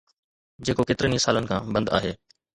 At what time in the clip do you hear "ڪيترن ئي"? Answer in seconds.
0.87-1.19